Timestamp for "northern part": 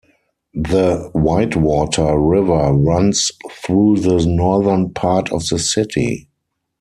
4.25-5.31